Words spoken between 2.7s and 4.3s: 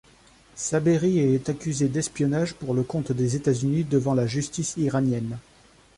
le compte des États-Unis devant la